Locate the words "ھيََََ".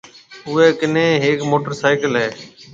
2.21-2.29